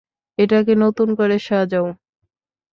[0.37, 1.87] এটাকে নতুন করে সাজাও!